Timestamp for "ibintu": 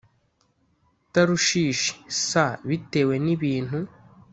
3.35-3.79